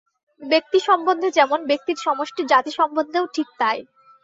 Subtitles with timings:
[0.41, 3.79] ব্যক্তি সম্বন্ধে যেমন, ব্যক্তির সমষ্টি জাতি সম্বন্ধেও ঠিক তাই।